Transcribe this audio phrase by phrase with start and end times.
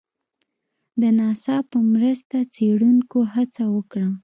[1.01, 4.07] د ناسا په مرسته څېړنکو هڅه وکړه